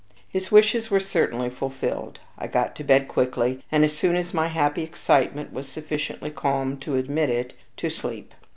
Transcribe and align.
His 0.27 0.51
wishes 0.51 0.89
were 0.89 0.99
certainly 0.99 1.51
fulfilled. 1.51 2.19
I 2.35 2.47
got 2.47 2.75
to 2.77 2.83
bed 2.83 3.07
quickly, 3.07 3.63
and 3.71 3.85
as 3.85 3.95
soon 3.95 4.15
as 4.15 4.33
my 4.33 4.47
happy 4.47 4.81
excitement 4.81 5.53
was 5.53 5.67
sufficiently 5.69 6.31
calmed 6.31 6.81
to 6.81 6.95
admit 6.95 7.29
of 7.29 7.35
it 7.35 7.53
to 7.77 7.87
sleep. 7.91 8.33